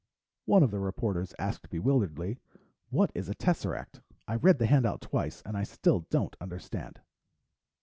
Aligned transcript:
One 0.45 0.63
of 0.63 0.71
the 0.71 0.79
reporters 0.79 1.35
asked 1.37 1.69
bewilderedly, 1.69 2.39
"What 2.89 3.11
is 3.13 3.29
a 3.29 3.35
tesseract? 3.35 4.01
I 4.27 4.33
read 4.33 4.57
the 4.57 4.65
handout 4.65 4.99
twice 5.01 5.43
and 5.45 5.55
I 5.55 5.61
still 5.63 6.07
don't 6.09 6.35
understand." 6.41 7.01